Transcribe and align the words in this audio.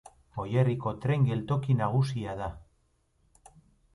Goierriko 0.35 0.93
tren 1.03 1.27
geltoki 1.27 1.77
nagusia 1.83 2.35
da. 2.41 2.47